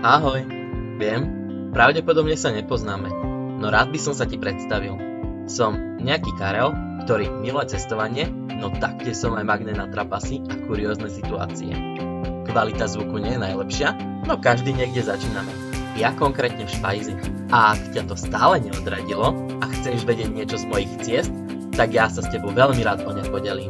[0.00, 0.48] Ahoj,
[0.96, 1.28] viem,
[1.76, 3.12] pravdepodobne sa nepoznáme,
[3.60, 4.96] no rád by som sa ti predstavil.
[5.44, 6.72] Som nejaký Karel,
[7.04, 11.76] ktorý miluje cestovanie, no taktiež som aj magnet na trapasy a kuriózne situácie.
[12.48, 13.88] Kvalita zvuku nie je najlepšia,
[14.24, 15.52] no každý niekde začíname.
[16.00, 17.14] Ja konkrétne v špajzi.
[17.52, 21.34] A ak ťa to stále neodradilo a chceš vedieť niečo z mojich ciest,
[21.76, 23.68] tak ja sa s tebou veľmi rád o ne podelím.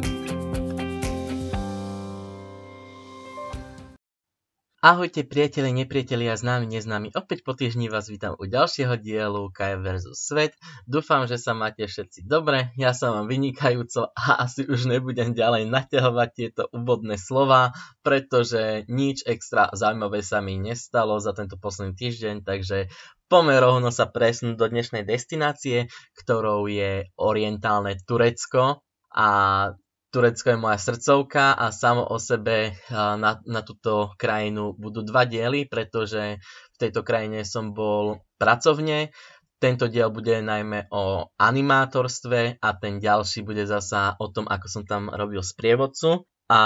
[4.81, 7.13] Ahojte priatelia, nepriatelia, známi, neznámi.
[7.13, 10.17] Opäť po týždni vás vítam u ďalšieho dielu KF vs.
[10.17, 10.57] Svet.
[10.89, 15.69] Dúfam, že sa máte všetci dobre, ja sa vám vynikajúco a asi už nebudem ďalej
[15.69, 22.49] naťahovať tieto úvodné slova, pretože nič extra zaujímavé sa mi nestalo za tento posledný týždeň,
[22.49, 22.89] takže
[23.29, 25.93] pomer rovno sa presnú do dnešnej destinácie,
[26.25, 28.81] ktorou je orientálne Turecko
[29.13, 29.29] a
[30.11, 35.71] Turecko je moja srdcovka a samo o sebe na, na túto krajinu budú dva diely,
[35.71, 36.43] pretože
[36.75, 39.15] v tejto krajine som bol pracovne.
[39.63, 44.83] Tento diel bude najmä o animátorstve a ten ďalší bude zasa o tom, ako som
[44.83, 46.27] tam robil sprievodcu.
[46.51, 46.61] A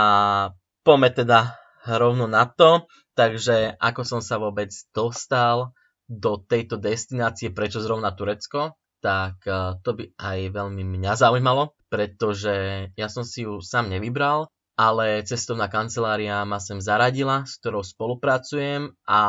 [0.81, 2.89] poďme teda rovno na to.
[3.13, 5.77] Takže ako som sa vôbec dostal
[6.09, 8.79] do tejto destinácie, prečo zrovna Turecko?
[9.05, 14.49] Tak eh, to by aj veľmi mňa zaujímalo, pretože ja som si ju sám nevybral,
[14.81, 19.21] ale cestovná kancelária ma sem zaradila, s ktorou spolupracujem a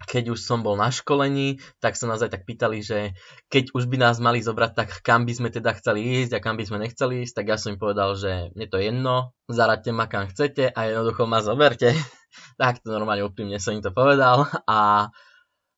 [0.00, 3.12] keď už som bol na školení, tak sa nás aj tak pýtali, že
[3.52, 6.56] keď už by nás mali zobrať, tak kam by sme teda chceli ísť a kam
[6.56, 10.08] by sme nechceli ísť, tak ja som im povedal, že mne to jedno, zaradte ma
[10.08, 11.92] kam chcete a jednoducho ma zoberte.
[12.60, 15.10] tak to normálne úprimne som im to povedal a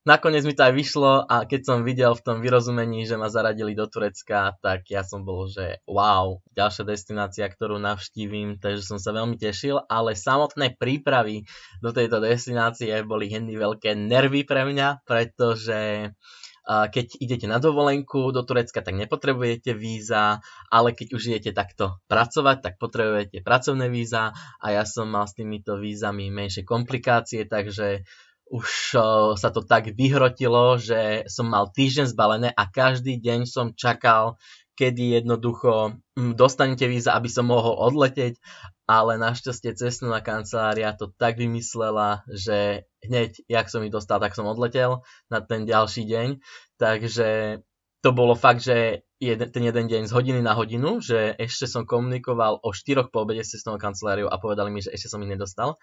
[0.03, 3.75] nakoniec mi to aj vyšlo a keď som videl v tom vyrozumení, že ma zaradili
[3.75, 9.14] do Turecka, tak ja som bol, že wow, ďalšia destinácia, ktorú navštívim, takže som sa
[9.14, 11.47] veľmi tešil, ale samotné prípravy
[11.78, 16.11] do tejto destinácie boli hendy veľké nervy pre mňa, pretože
[16.62, 20.38] keď idete na dovolenku do Turecka, tak nepotrebujete víza,
[20.71, 24.31] ale keď už idete takto pracovať, tak potrebujete pracovné víza
[24.62, 28.06] a ja som mal s týmito vízami menšie komplikácie, takže
[28.52, 29.00] už
[29.40, 34.36] sa to tak vyhrotilo, že som mal týždeň zbalené a každý deň som čakal,
[34.76, 38.36] kedy jednoducho mm, dostanete víza, aby som mohol odleteť,
[38.84, 44.44] ale našťastie cestná kancelária to tak vymyslela, že hneď, jak som ich dostal, tak som
[44.44, 45.00] odletel
[45.32, 46.28] na ten ďalší deň,
[46.76, 47.60] takže
[48.02, 51.86] to bolo fakt, že jeden, ten jeden deň z hodiny na hodinu, že ešte som
[51.86, 55.30] komunikoval o 4 po obede s cestnou kanceláriou a povedali mi, že ešte som ich
[55.30, 55.78] nedostal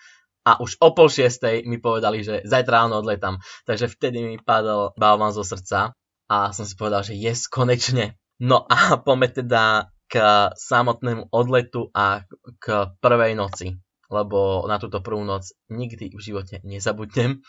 [0.48, 3.40] a už o pol šiestej mi povedali, že zajtra ráno odletám.
[3.68, 5.94] Takže vtedy mi padol balvan zo srdca
[6.30, 8.16] a som si povedal, že yes, konečne.
[8.40, 9.64] No a poďme teda
[10.10, 10.16] k
[10.58, 12.26] samotnému odletu a
[12.58, 13.78] k prvej noci
[14.10, 17.46] lebo na túto prvú noc nikdy v živote nezabudnem.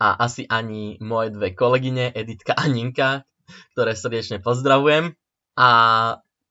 [0.00, 3.28] A asi ani moje dve kolegyne, Editka a Ninka,
[3.76, 5.12] ktoré srdečne pozdravujem.
[5.60, 5.70] A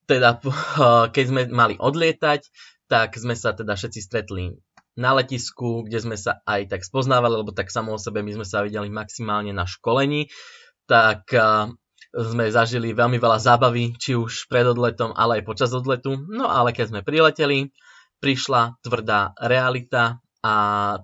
[0.06, 0.38] teda,
[1.16, 2.46] keď sme mali odlietať,
[2.88, 4.56] tak sme sa teda všetci stretli
[4.98, 8.46] na letisku, kde sme sa aj tak spoznávali, lebo tak samo o sebe my sme
[8.50, 10.28] sa videli maximálne na školení,
[10.90, 11.30] tak
[12.18, 16.18] sme zažili veľmi veľa zábavy, či už pred odletom, ale aj počas odletu.
[16.18, 17.70] No ale keď sme prileteli,
[18.18, 20.56] prišla tvrdá realita a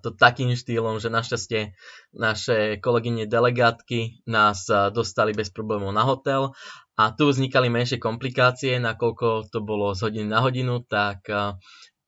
[0.02, 1.78] to takým štýlom, že našťastie
[2.18, 6.58] naše kolegyne delegátky nás dostali bez problémov na hotel
[6.98, 11.25] a tu vznikali menšie komplikácie, nakoľko to bolo z hodiny na hodinu, tak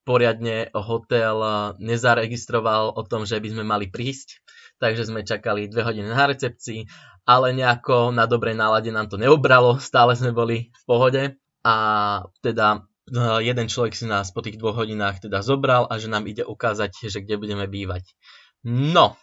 [0.06, 1.42] poriadne hotel
[1.82, 4.40] nezaregistroval o tom, že by sme mali prísť,
[4.78, 6.86] takže sme čakali dve hodiny na recepcii,
[7.26, 11.24] ale nejako na dobrej nálade nám to neobralo, stále sme boli v pohode
[11.66, 11.76] a
[12.46, 12.86] teda
[13.42, 17.10] jeden človek si nás po tých dvoch hodinách teda zobral a že nám ide ukázať,
[17.10, 18.14] že kde budeme bývať.
[18.66, 19.18] No,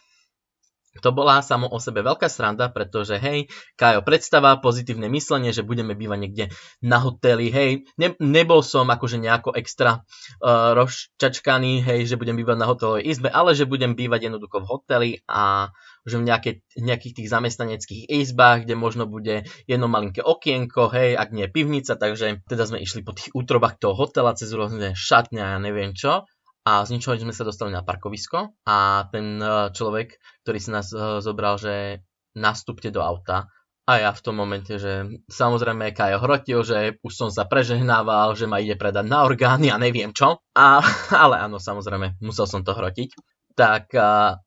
[1.01, 5.97] to bola samo o sebe veľká sranda, pretože hej, Kajo predstava, pozitívne myslenie, že budeme
[5.97, 6.45] bývať niekde
[6.85, 12.57] na hoteli, hej, ne, nebol som akože nejako extra uh, rozčačkaný, hej, že budem bývať
[12.61, 15.73] na hotelovej izbe, ale že budem bývať jednoducho v hoteli a
[16.03, 21.31] že v nejaké, nejakých tých zamestnaneckých izbách, kde možno bude jedno malinké okienko, hej, ak
[21.31, 25.49] nie pivnica, takže teda sme išli po tých útrobách toho hotela cez rôzne šatne a
[25.55, 26.27] ja neviem čo
[26.63, 30.15] a z ničoho sme sa dostali na parkovisko a ten e, človek,
[30.47, 33.51] ktorý si nás e, zobral, že nastúpte do auta
[33.83, 38.47] a ja v tom momente, že samozrejme Kajo hrotil, že už som sa prežehnával, že
[38.47, 40.39] ma ide predať na orgány a neviem čo.
[40.55, 40.79] A,
[41.23, 43.11] ale áno, samozrejme, musel som to hrotiť.
[43.59, 44.39] Tak a,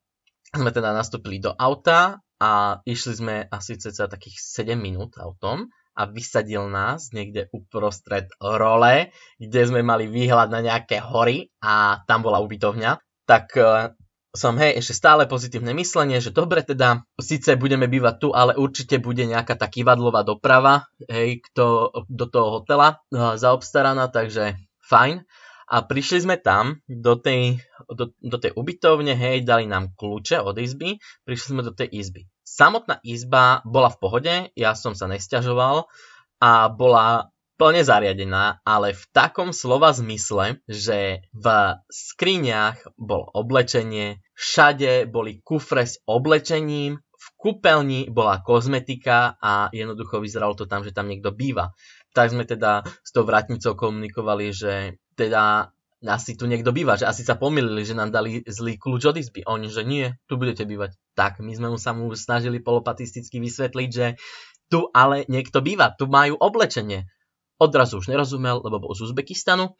[0.57, 6.05] sme teda nastúpili do auta a išli sme asi cca takých 7 minút autom a
[6.05, 9.09] vysadil nás niekde uprostred role,
[9.41, 13.01] kde sme mali výhľad na nejaké hory a tam bola ubytovňa.
[13.25, 13.97] Tak e,
[14.37, 19.01] som, hej, ešte stále pozitívne myslenie, že dobre teda, síce budeme bývať tu, ale určite
[19.01, 25.25] bude nejaká tá kývadlová doprava, hej, kto, do toho hotela uh, zaobstaraná, takže fajn.
[25.67, 27.59] A prišli sme tam, do tej,
[27.91, 32.29] do, do tej ubytovne, hej, dali nám kľúče od izby, prišli sme do tej izby.
[32.57, 35.93] Samotná izba bola v pohode, ja som sa nesťažoval
[36.41, 37.29] a bola
[37.61, 41.47] plne zariadená, ale v takom slova zmysle, že v
[41.93, 50.57] skriniach bol oblečenie, všade boli kufre s oblečením, v kúpeľni bola kozmetika a jednoducho vyzeralo
[50.57, 51.77] to tam, že tam niekto býva.
[52.17, 55.77] Tak sme teda s tou vratnicou komunikovali, že teda
[56.09, 59.45] asi tu niekto býva, že asi sa pomýlili, že nám dali zlý kľúč od izby.
[59.45, 60.97] Oni, že nie, tu budete bývať.
[61.17, 64.21] Tak, my sme mu sa mu snažili polopatisticky vysvetliť, že
[64.69, 67.09] tu ale niekto býva, tu majú oblečenie.
[67.57, 69.73] Odrazu už nerozumel, lebo bol z Uzbekistanu.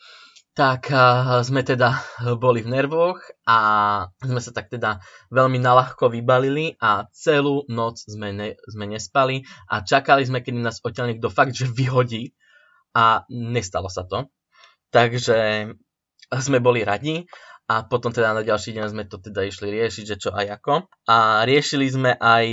[0.57, 2.01] Tak uh, sme teda
[2.43, 3.59] boli v nervoch a
[4.25, 9.85] sme sa tak teda veľmi nalahko vybalili a celú noc sme, ne, sme nespali a
[9.85, 12.33] čakali sme, kedy nás odtiaľ niekto fakt, že vyhodí
[12.97, 14.33] a nestalo sa to.
[14.89, 15.69] Takže
[16.33, 17.29] sme boli radi
[17.67, 20.87] a potom teda na ďalší deň sme to teda išli riešiť, že čo aj ako.
[21.11, 22.47] A riešili sme aj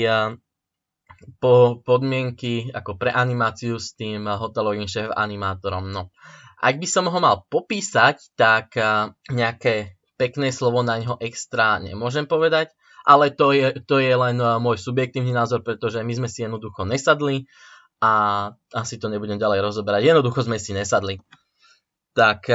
[1.40, 5.94] po podmienky ako pre animáciu s tým hotelovým šéf animátorom.
[5.94, 6.10] No,
[6.60, 8.74] ak by som ho mal popísať, tak
[9.30, 12.74] nejaké pekné slovo na ňo extra nemôžem povedať,
[13.06, 17.46] ale to je, to je len môj subjektívny názor, pretože my sme si jednoducho nesadli
[18.02, 20.02] a asi to nebudem ďalej rozoberať.
[20.10, 21.22] Jednoducho sme si nesadli
[22.14, 22.46] tak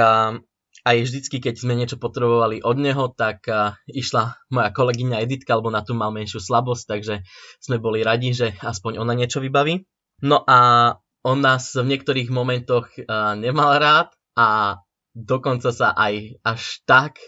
[0.88, 3.44] aj vždycky, keď sme niečo potrebovali od neho, tak
[3.84, 7.14] išla moja kolegyňa Editka, alebo na tú mal menšiu slabosť, takže
[7.60, 9.84] sme boli radi, že aspoň ona niečo vybaví.
[10.24, 12.88] No a on nás v niektorých momentoch
[13.36, 14.80] nemal rád a
[15.12, 17.20] dokonca sa aj až tak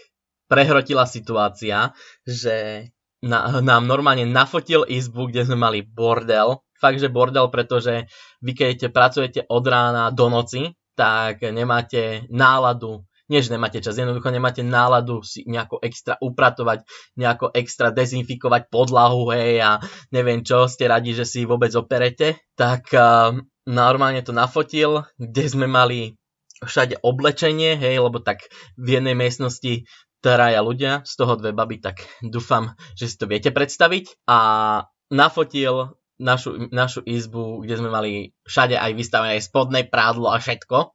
[0.49, 1.93] prehrotila situácia,
[2.25, 2.89] že
[3.21, 6.65] nám normálne nafotil izbu, kde sme mali bordel.
[6.81, 8.09] Fakt, že bordel, pretože
[8.41, 14.27] vy keď pracujete od rána do noci, tak nemáte náladu, nie že nemáte čas, jednoducho
[14.27, 16.83] nemáte náladu si nejako extra upratovať,
[17.15, 19.79] nejako extra dezinfikovať podlahu, hej, a
[20.11, 23.31] neviem čo, ste radi, že si vôbec operete, tak uh,
[23.63, 26.19] normálne to nafotil, kde sme mali
[26.59, 29.87] všade oblečenie, hej, lebo tak v jednej miestnosti
[30.21, 34.29] traja ľudia, z toho dve baby, tak dúfam, že si to viete predstaviť.
[34.29, 34.37] A
[35.09, 38.11] nafotil našu, našu izbu, kde sme mali
[38.45, 40.93] všade aj vystavené aj spodné prádlo a všetko.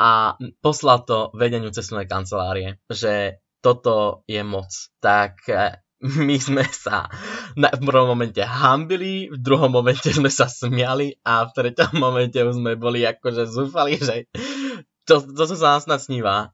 [0.00, 4.68] A poslal to vedeniu cestovnej kancelárie, že toto je moc.
[4.98, 5.78] Tak e,
[6.28, 7.06] my sme sa
[7.54, 12.42] na, v prvom momente hambili, v druhom momente sme sa smiali a v treťom momente
[12.42, 14.26] už sme boli akože zúfali, že
[15.06, 16.02] to, to, sa nás snad.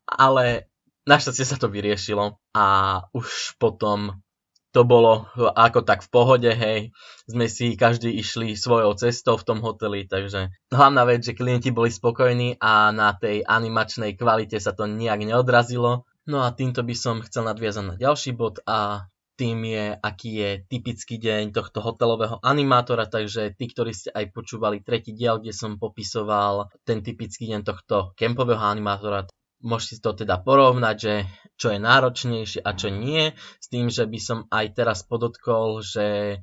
[0.05, 0.69] Ale
[1.09, 2.67] našťastie sa to vyriešilo a
[3.17, 4.21] už potom
[4.73, 5.27] to bolo
[5.57, 6.93] ako tak v pohode, hej.
[7.25, 11.89] Sme si každý išli svojou cestou v tom hoteli, takže hlavná vec, že klienti boli
[11.89, 16.05] spokojní a na tej animačnej kvalite sa to nejak neodrazilo.
[16.29, 20.51] No a týmto by som chcel nadviazať na ďalší bod a tým je, aký je
[20.67, 25.79] typický deň tohto hotelového animátora, takže tí, ktorí ste aj počúvali tretí diel, kde som
[25.79, 29.31] popisoval ten typický deň tohto kempového animátora,
[29.63, 31.15] môžete to teda porovnať, že
[31.59, 36.39] čo je náročnejšie a čo nie, s tým, že by som aj teraz podotkol, že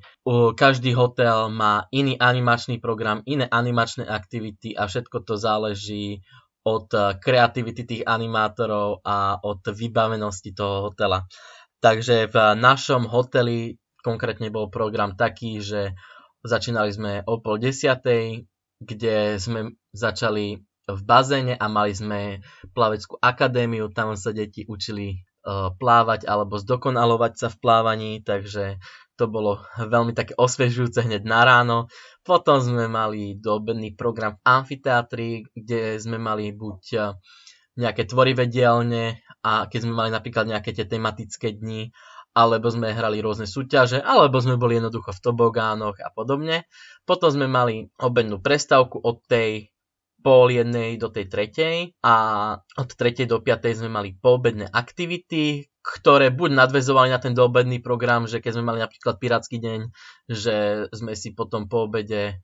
[0.56, 6.20] každý hotel má iný animačný program, iné animačné aktivity a všetko to záleží
[6.66, 6.90] od
[7.22, 11.24] kreativity tých animátorov a od vybavenosti toho hotela.
[11.80, 15.96] Takže v našom hoteli konkrétne bol program taký, že
[16.44, 18.44] začínali sme o pol desiatej,
[18.82, 22.20] kde sme začali v bazéne a mali sme
[22.70, 28.78] plaveckú akadémiu, tam sa deti učili uh, plávať alebo zdokonalovať sa v plávaní, takže
[29.18, 31.90] to bolo veľmi také osviežujúce hneď na ráno.
[32.22, 37.18] Potom sme mali doobedný program v amfiteátri, kde sme mali buď uh,
[37.76, 41.90] nejaké tvorivé dielne a keď sme mali napríklad nejaké tie tematické dni,
[42.36, 46.68] alebo sme hrali rôzne súťaže, alebo sme boli jednoducho v tobogánoch a podobne.
[47.08, 49.72] Potom sme mali obednú prestávku od tej
[50.26, 52.14] pol jednej do tej tretej a
[52.58, 58.26] od tretej do piatej sme mali poobedné aktivity, ktoré buď nadvezovali na ten doobedný program,
[58.26, 59.80] že keď sme mali napríklad pirátsky deň,
[60.26, 62.42] že sme si potom po obede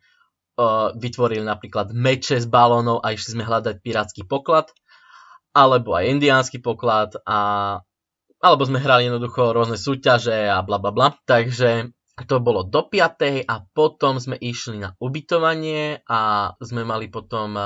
[0.63, 4.71] uh, vytvorili napríklad meče z balónov a išli sme hľadať pirátsky poklad,
[5.51, 7.83] alebo aj indiánsky poklad a
[8.43, 11.15] alebo sme hrali jednoducho rôzne súťaže a bla bla bla.
[11.27, 11.91] Takže
[12.27, 13.45] to bolo do 5.
[13.47, 17.57] a potom sme išli na ubytovanie a sme mali potom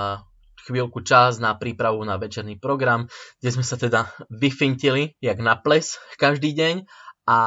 [0.67, 3.07] chvíľku čas na prípravu na večerný program,
[3.39, 6.83] kde sme sa teda vyfintili, jak na ples každý deň
[7.27, 7.39] a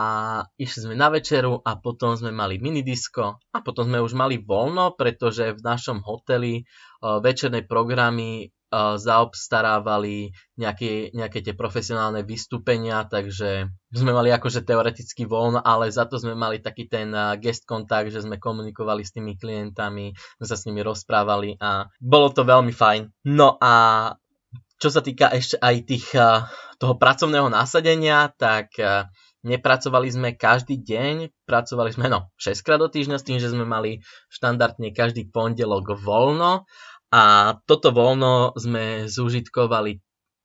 [0.59, 4.95] išli sme na večeru a potom sme mali minidisko a potom sme už mali voľno,
[4.99, 10.29] pretože v našom hoteli uh, večerné programy zaobstarávali
[10.61, 16.37] nejaké, nejaké tie profesionálne vystúpenia, takže sme mali akože teoreticky voľno, ale za to sme
[16.37, 17.09] mali taký ten
[17.41, 22.29] guest kontakt, že sme komunikovali s tými klientami, sme sa s nimi rozprávali a bolo
[22.29, 23.25] to veľmi fajn.
[23.33, 23.73] No a
[24.79, 26.07] čo sa týka ešte aj tých,
[26.79, 28.77] toho pracovného násadenia, tak
[29.43, 33.63] nepracovali sme každý deň, pracovali sme no 6 krát do týždňa s tým, že sme
[33.63, 36.67] mali štandardne každý pondelok voľno
[37.09, 39.97] a toto voľno sme zúžitkovali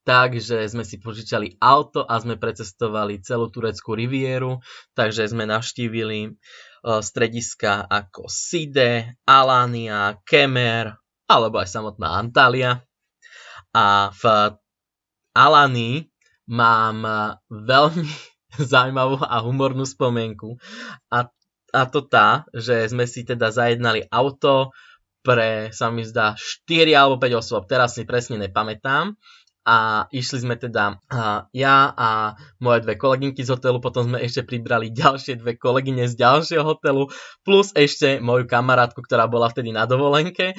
[0.04, 4.61] tak, že sme si požičali auto a sme precestovali celú tureckú rivieru,
[4.92, 10.92] takže sme navštívili uh, strediska ako Side, Alania, Kemer
[11.25, 12.85] alebo aj samotná Antália.
[13.73, 14.25] A v
[15.33, 16.04] Alanii
[16.52, 17.00] mám
[17.49, 18.12] veľmi
[18.73, 20.61] zaujímavú a humornú spomienku
[21.09, 21.33] a,
[21.73, 24.71] a to tá, že sme si teda zajednali auto,
[25.25, 29.16] pre, sa mi zdá, 4 alebo 5 osôb, teraz si presne nepamätám.
[29.64, 34.45] A išli sme teda a ja a moje dve kolegynky z hotelu, potom sme ešte
[34.45, 37.09] pribrali ďalšie dve kolegyne z ďalšieho hotelu,
[37.49, 40.52] plus ešte moju kamarátku, ktorá bola vtedy na dovolenke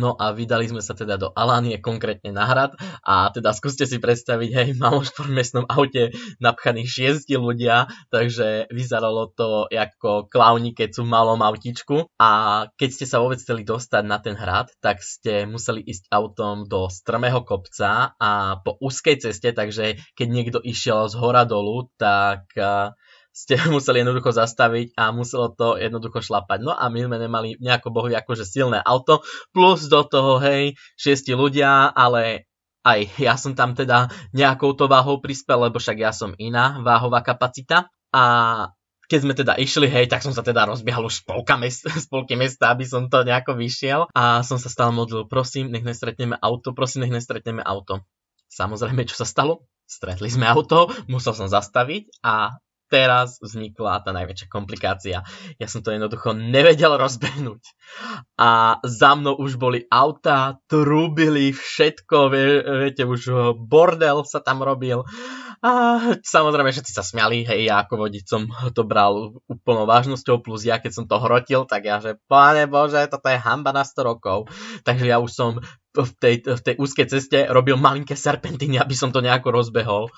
[0.00, 2.72] No a vydali sme sa teda do Alánie, konkrétne na hrad.
[3.04, 8.72] A teda skúste si predstaviť, hej, mám už v mestnom aute napchaných šiesti ľudia, takže
[8.72, 12.08] vyzeralo to ako klauni, keď sú v malom autičku.
[12.16, 16.64] A keď ste sa vôbec chceli dostať na ten hrad, tak ste museli ísť autom
[16.64, 22.48] do strmého kopca a po úzkej ceste, takže keď niekto išiel z hora dolu, tak
[23.30, 26.66] ste museli jednoducho zastaviť a muselo to jednoducho šlapať.
[26.66, 29.22] No a my sme nemali nejako bohu akože silné auto,
[29.54, 35.20] plus do toho, hej, šiesti ľudia, ale aj ja som tam teda nejakou to váhou
[35.20, 37.92] prispel, lebo však ja som iná váhová kapacita.
[38.10, 38.24] A
[39.10, 41.58] keď sme teda išli, hej, tak som sa teda rozbiehal už spolka
[42.06, 44.06] spolky mesta, aby som to nejako vyšiel.
[44.14, 48.06] A som sa stále modlil, prosím, nech nestretneme auto, prosím, nech nestretneme auto.
[48.50, 49.66] Samozrejme, čo sa stalo?
[49.90, 55.22] Stretli sme auto, musel som zastaviť a teraz vznikla tá najväčšia komplikácia.
[55.56, 57.62] Ja som to jednoducho nevedel rozbehnúť.
[58.34, 62.46] A za mnou už boli auta, trúbili, všetko, vie,
[62.90, 65.06] viete, už bordel sa tam robil.
[65.60, 70.64] A samozrejme všetci sa smiali, hej, ja ako vodič som to bral úplnou vážnosťou, plus
[70.64, 74.00] ja keď som to hrotil, tak ja, že páne Bože, toto je hamba na 100
[74.08, 74.48] rokov.
[74.88, 75.60] Takže ja už som
[75.92, 80.08] v tej, v tej úzkej ceste robil malinké serpentíny, aby som to nejako rozbehol.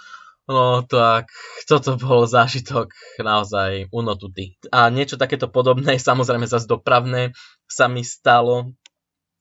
[0.51, 1.31] No tak,
[1.71, 2.91] toto bol zážitok
[3.23, 4.59] naozaj unotutý.
[4.75, 7.31] A niečo takéto podobné, samozrejme zase dopravné,
[7.71, 8.75] sa mi stalo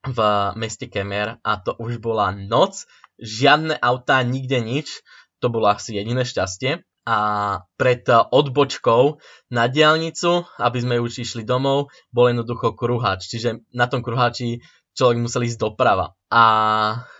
[0.05, 0.19] v
[0.57, 2.85] meste Kemer a to už bola noc,
[3.17, 5.01] žiadne autá, nikde nič,
[5.41, 6.85] to bolo asi jediné šťastie.
[7.01, 7.17] A
[7.81, 9.17] pred odbočkou
[9.49, 13.25] na diálnicu, aby sme už išli domov, bol jednoducho kruhač.
[13.25, 14.61] Čiže na tom kruhači
[14.95, 16.15] človek musel ísť doprava.
[16.31, 16.43] A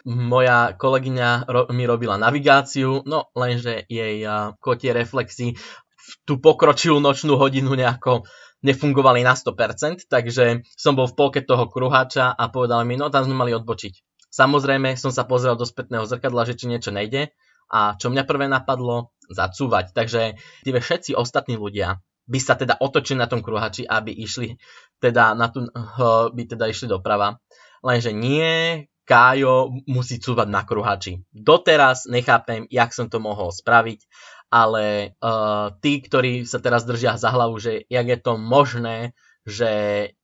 [0.07, 6.99] moja kolegyňa ro- mi robila navigáciu, no lenže jej uh, kotie reflexy v tú pokročilú
[6.99, 8.27] nočnú hodinu nejako
[8.61, 13.25] nefungovali na 100%, takže som bol v polke toho kruháča a povedal mi, no tam
[13.25, 13.93] sme mali odbočiť.
[14.31, 17.35] Samozrejme som sa pozrel do spätného zrkadla, že či niečo nejde
[17.67, 19.95] a čo mňa prvé napadlo, zacúvať.
[19.95, 24.57] Takže všetci ostatní ľudia by sa teda otočili na tom kruhači, aby išli
[25.01, 25.65] teda na tú,
[26.31, 27.41] by teda išli doprava.
[27.81, 31.25] Lenže nie, Kájo musí cúvať na kruhači.
[31.33, 34.05] Doteraz nechápem, jak som to mohol spraviť,
[34.53, 39.71] ale uh, tí, ktorí sa teraz držia za hlavu, že jak je to možné, že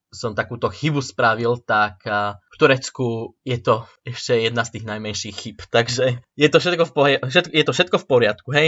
[0.07, 5.35] som takúto chybu spravil, tak uh, v Turecku je to ešte jedna z tých najmenších
[5.35, 5.57] chyb.
[5.67, 8.67] Takže je to všetko v, pohe- všetko, je to všetko v poriadku, hej?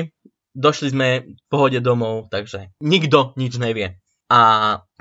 [0.57, 4.01] Došli sme v pohode domov, takže nikto nič nevie.
[4.29, 4.41] A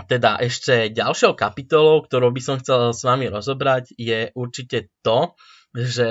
[0.08, 5.36] teda ešte ďalšou kapitolou, ktorou by som chcel s vami rozobrať, je určite to,
[5.76, 6.08] že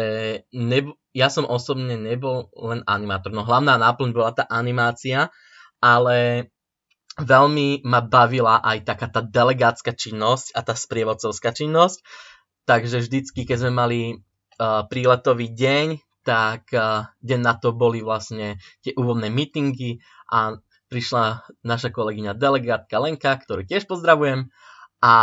[0.53, 3.33] nebo, ja som osobne nebol len animátor.
[3.33, 5.33] No hlavná náplň bola tá animácia,
[5.81, 6.49] ale
[7.17, 12.05] veľmi ma bavila aj taká tá delegátska činnosť a tá sprievodcovská činnosť.
[12.69, 18.59] Takže vždycky, keď sme mali uh, príletový deň, tak uh, deň na to boli vlastne
[18.83, 20.59] tie úvodné meetingy a
[20.91, 24.51] prišla naša kolegyňa delegátka Lenka, ktorú tiež pozdravujem
[24.99, 25.13] a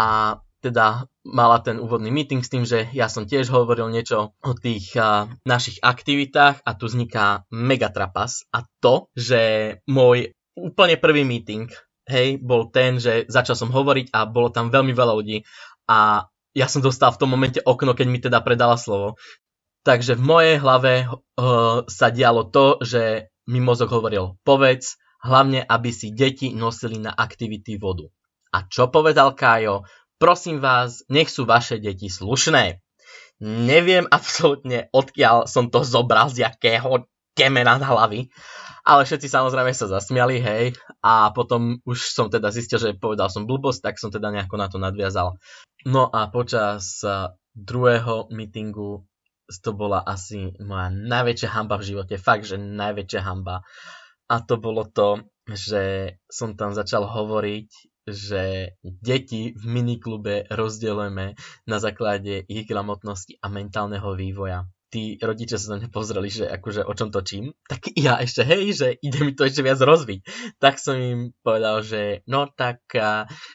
[0.65, 4.97] teda mala ten úvodný meeting s tým, že ja som tiež hovoril niečo o tých
[4.97, 11.69] uh, našich aktivitách a tu vzniká mega trapas a to, že môj úplne prvý meeting,
[12.09, 15.45] hej, bol ten, že začal som hovoriť a bolo tam veľmi veľa ľudí
[15.85, 19.19] a ja som dostal v tom momente okno, keď mi teda predala slovo.
[19.85, 25.93] Takže v mojej hlave uh, sa dialo to, že mi mozog hovoril povedz, hlavne aby
[25.93, 28.09] si deti nosili na aktivity vodu.
[28.57, 29.85] A čo povedal Kájo?
[30.17, 32.81] Prosím vás, nech sú vaše deti slušné.
[33.45, 38.31] Neviem absolútne, odkiaľ som to zobral, z jakého temena na hlavy,
[38.87, 43.45] ale všetci samozrejme sa zasmiali, hej, a potom už som teda zistil, že povedal som
[43.45, 45.37] blbosť, tak som teda nejako na to nadviazal.
[45.85, 47.03] No a počas
[47.53, 49.03] druhého meetingu
[49.51, 53.61] to bola asi moja najväčšia hamba v živote, fakt, že najväčšia hamba.
[54.33, 57.69] A to bolo to, že som tam začal hovoriť,
[58.05, 61.37] že deti v miniklube rozdielujeme
[61.69, 64.69] na základe ich gramotnosti a mentálneho vývoja.
[64.89, 68.77] Tí rodičia sa na mňa pozreli, že akože o čom točím, tak ja ešte hej,
[68.77, 70.21] že ide mi to ešte viac rozviť.
[70.63, 72.81] Tak som im povedal, že no tak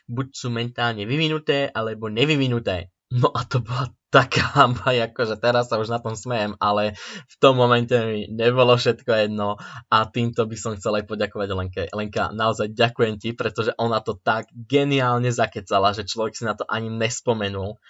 [0.06, 2.92] buď sú mentálne vyvinuté, alebo nevyvinuté.
[3.10, 6.94] No a to bola taká hamba, akože teraz sa už na tom smejem, ale
[7.26, 9.58] v tom momente mi nebolo všetko jedno
[9.90, 11.84] a týmto by som chcel aj poďakovať Lenke.
[11.90, 16.70] Lenka, naozaj ďakujem ti, pretože ona to tak geniálne zakecala, že človek si na to
[16.70, 17.82] ani nespomenul.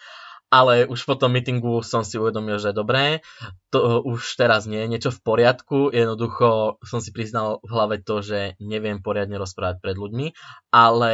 [0.49, 3.21] Ale už po tom meetingu som si uvedomil, že dobré,
[3.69, 8.25] to už teraz nie je niečo v poriadku, jednoducho som si priznal v hlave to,
[8.25, 10.33] že neviem poriadne rozprávať pred ľuďmi,
[10.73, 11.13] ale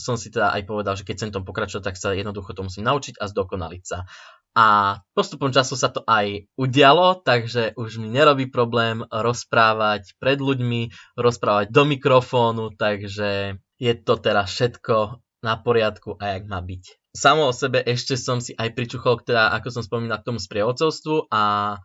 [0.00, 2.88] som si teda aj povedal, že keď chcem tom pokračovať, tak sa jednoducho to musím
[2.88, 4.08] naučiť a zdokonaliť sa.
[4.56, 10.90] A postupom času sa to aj udialo, takže už mi nerobí problém rozprávať pred ľuďmi,
[11.14, 17.14] rozprávať do mikrofónu, takže je to teraz všetko na poriadku a jak má byť.
[17.14, 21.30] Samo o sebe ešte som si aj pričuchol, teda ako som spomínal k tomu sprievodcovstvu
[21.30, 21.76] a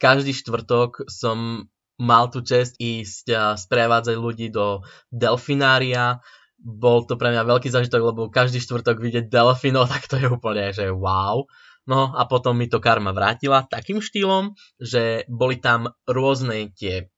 [0.00, 1.68] každý štvrtok som
[2.00, 4.82] mal tu čest ísť a sprevádzať ľudí do
[5.14, 6.18] delfinária,
[6.64, 10.72] bol to pre mňa veľký zažitok, lebo každý štvrtok vidieť delfínov, tak to je úplne,
[10.72, 11.44] že wow.
[11.84, 17.12] No a potom mi to karma vrátila takým štýlom, že boli tam rôzne tie,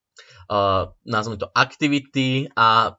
[0.51, 2.99] uh, nazvime to, aktivity a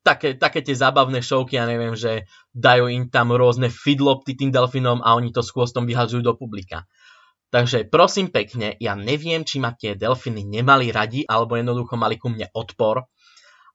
[0.00, 2.24] také, také tie zábavné šovky, ja neviem, že
[2.56, 6.88] dajú im tam rôzne fidlopty tým delfínom a oni to s chvostom vyhadzujú do publika.
[7.52, 12.32] Takže prosím pekne, ja neviem, či ma tie delfíny nemali radi, alebo jednoducho mali ku
[12.32, 13.04] mne odpor,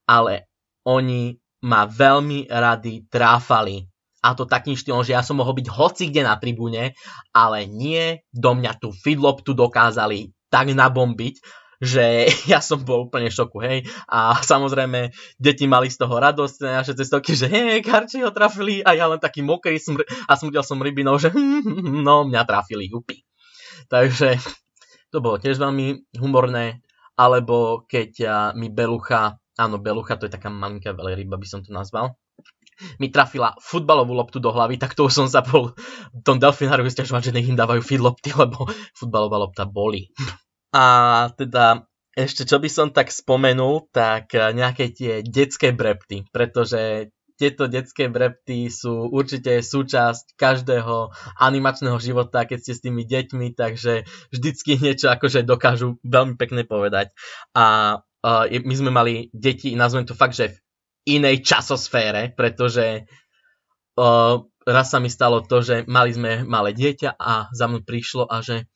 [0.10, 0.49] ale
[0.82, 3.86] oni ma veľmi rady tráfali.
[4.22, 6.98] A to takým štýlom, že ja som mohol byť hoci kde na tribúne,
[7.32, 11.38] ale nie do mňa tú fidloptu dokázali tak nabombiť,
[11.78, 13.86] že ja som bol úplne v šoku, hej.
[14.10, 18.98] A samozrejme, deti mali z toho radosť, naše cestovky, že hej, karči ho trafili a
[18.98, 21.30] ja len taký mokrý som, a smudil som rybinou, že
[22.08, 23.22] no, mňa trafili, upy.
[23.88, 24.41] Takže
[25.13, 26.82] to bolo tiež veľmi humorné,
[27.15, 28.12] alebo keď
[28.58, 32.15] mi Belucha áno, Belucha, to je taká malinká veľryba, by som to nazval,
[33.02, 35.74] mi trafila futbalovú loptu do hlavy, tak to už som sa bol
[36.13, 40.13] v tom delfináru stiažovať, že nech im dávajú feed lopty, lebo futbalová lopta boli.
[40.70, 47.70] A teda ešte čo by som tak spomenul, tak nejaké tie detské brepty, pretože tieto
[47.70, 54.82] detské brepty sú určite súčasť každého animačného života, keď ste s tými deťmi, takže vždycky
[54.82, 57.13] niečo akože dokážu veľmi pekne povedať.
[57.54, 60.57] A uh, my sme mali deti, nazvem to fakt, že v
[61.17, 63.07] inej časosfére, pretože
[63.95, 64.35] uh,
[64.67, 68.43] raz sa mi stalo to, že mali sme malé dieťa a za mnou prišlo a
[68.43, 68.67] že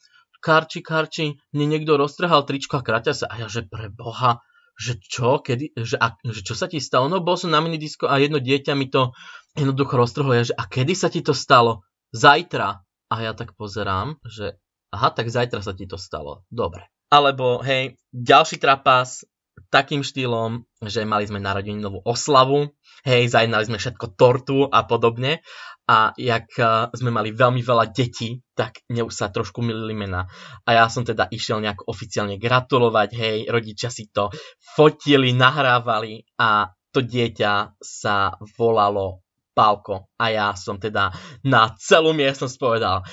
[0.41, 3.25] Karči, Karči, mne niekto roztrhal tričko a kraťa sa.
[3.29, 4.41] A ja, že pre Boha,
[4.73, 7.05] že čo, kedy, že, a, že čo sa ti stalo?
[7.05, 9.13] No bol som na minidisko a jedno dieťa mi to
[9.53, 10.33] jednoducho roztrhlo.
[10.33, 11.85] Ja, že a kedy sa ti to stalo?
[12.09, 12.81] Zajtra.
[13.11, 14.57] A ja tak pozerám, že
[14.89, 16.41] aha, tak zajtra sa ti to stalo.
[16.49, 16.89] Dobre.
[17.11, 19.27] Alebo hej, ďalší trapas,
[19.69, 22.74] takým štýlom, že mali sme narodeninovú oslavu,
[23.06, 25.45] hej, zajednali sme všetko tortu a podobne.
[25.91, 30.24] A jak uh, sme mali veľmi veľa detí, tak mne už sa trošku milili mena.
[30.63, 36.71] A ja som teda išiel nejak oficiálne gratulovať, hej, rodičia si to fotili, nahrávali a
[36.95, 40.08] to dieťa sa volalo Pálko.
[40.15, 41.12] A ja som teda
[41.43, 43.04] na celú miestnosť povedal,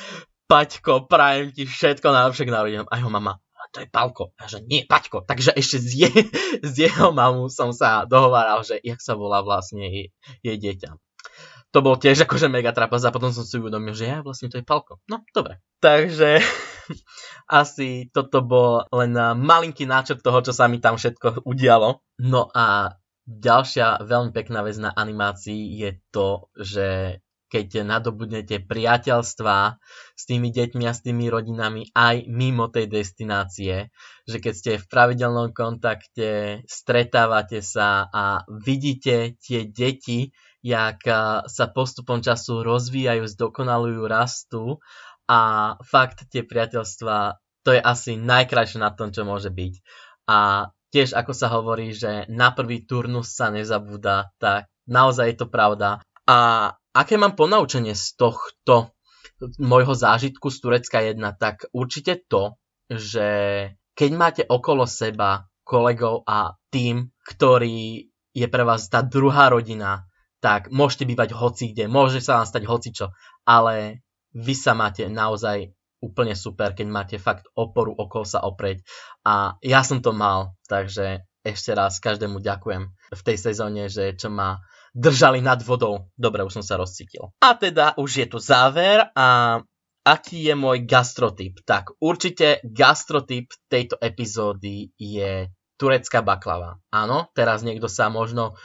[0.49, 2.89] Paťko, prajem ti všetko najlepšie k narodenom.
[2.89, 3.37] A jeho mama,
[3.73, 4.33] to je Palko.
[4.41, 5.25] A že nie, Paťko.
[5.25, 6.11] Takže ešte z, je,
[6.65, 10.07] z jeho mamu som sa dohováral, že jak sa volá vlastne jej,
[10.41, 10.97] jej dieťa.
[11.77, 14.57] To bol tiež akože mega trapas a potom som si uvedomil, že ja vlastne to
[14.57, 15.05] je Palko.
[15.05, 15.61] No, dobre.
[15.85, 16.41] Takže
[17.61, 22.01] asi toto bol len malinký náčrt toho, čo sa mi tam všetko udialo.
[22.25, 22.97] No a
[23.29, 29.81] ďalšia veľmi pekná vec na animácii je to, že keď nadobudnete priateľstva
[30.15, 33.89] s tými deťmi a s tými rodinami aj mimo tej destinácie,
[34.29, 41.01] že keď ste v pravidelnom kontakte, stretávate sa a vidíte tie deti, jak
[41.49, 44.65] sa postupom času rozvíjajú, zdokonalujú, rastú
[45.29, 49.75] a fakt tie priateľstva, to je asi najkrajšie na tom, čo môže byť.
[50.29, 55.47] A tiež ako sa hovorí, že na prvý turnus sa nezabúda, tak naozaj je to
[55.49, 56.01] pravda.
[56.29, 58.93] A aké mám ponaučenie z tohto
[59.63, 62.59] môjho zážitku z Turecka 1, tak určite to,
[62.91, 63.29] že
[63.95, 70.71] keď máte okolo seba kolegov a tým, ktorý je pre vás tá druhá rodina, tak
[70.71, 73.07] môžete bývať hoci kde, môže sa vám stať hocičo,
[73.43, 78.87] ale vy sa máte naozaj úplne super, keď máte fakt oporu okolo sa oprieť.
[79.27, 84.29] A ja som to mal, takže ešte raz každému ďakujem v tej sezóne, že čo
[84.29, 84.61] ma
[84.97, 86.11] držali nad vodou.
[86.17, 87.33] Dobre, už som sa rozcítil.
[87.41, 89.61] A teda už je tu záver a
[90.05, 91.61] aký je môj gastrotyp?
[91.69, 96.81] Tak určite gastrotyp tejto epizódy je turecká baklava.
[96.91, 98.59] Áno, teraz niekto sa možno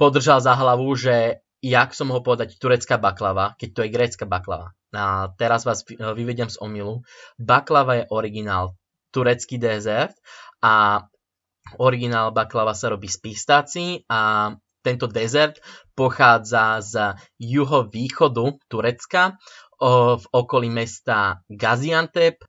[0.00, 4.74] podržal za hlavu, že jak som mohol povedať turecká baklava, keď to je grécka baklava.
[4.96, 7.04] A teraz vás vyvedem z omilu.
[7.36, 8.74] Baklava je originál
[9.12, 10.16] turecký dezert
[10.60, 11.04] a
[11.78, 14.54] originál baklava sa robí z pistácií a
[14.86, 15.58] tento dezert
[15.98, 19.34] pochádza z juhovýchodu Turecka,
[20.16, 22.40] v okolí mesta Gaziantep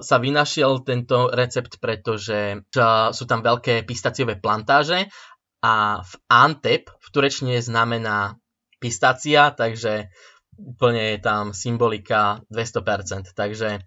[0.00, 2.64] sa vynašiel tento recept, pretože
[3.12, 5.12] sú tam veľké pistáciové plantáže
[5.60, 8.40] a v Antep v turečne znamená
[8.80, 10.08] pistácia, takže
[10.56, 13.36] úplne je tam symbolika 200%.
[13.36, 13.84] Takže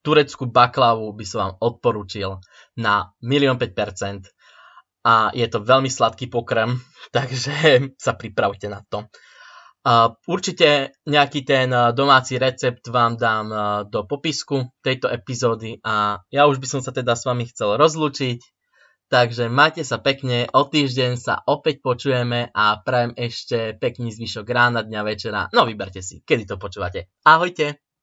[0.00, 2.40] tureckú baklavu by som vám odporučil
[2.76, 4.28] na 1 5%
[5.04, 6.76] a je to veľmi sladký pokrm,
[7.16, 9.08] takže sa pripravte na to.
[10.28, 13.46] Určite nejaký ten domáci recept vám dám
[13.88, 18.40] do popisku tejto epizódy a ja už by som sa teda s vami chcel rozlúčiť.
[19.10, 24.86] Takže majte sa pekne, o týždeň sa opäť počujeme a prajem ešte pekný zvyšok rána,
[24.86, 25.50] dňa, večera.
[25.50, 27.10] No vyberte si, kedy to počúvate.
[27.26, 27.89] Ahojte!